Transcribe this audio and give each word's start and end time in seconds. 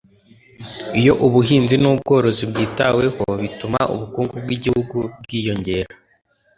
iyo 0.99 1.13
ubuhinzi 1.25 1.75
n’ubworozi 1.79 2.43
bwitaweho 2.51 3.23
bituma 3.41 3.79
ubukungu 3.93 4.33
bwi 4.43 4.57
gihugu 4.63 4.97
bwiyongera 5.23 5.91